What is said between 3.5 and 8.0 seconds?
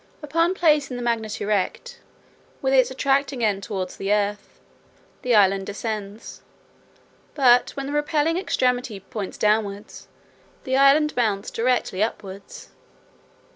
towards the earth, the island descends; but when the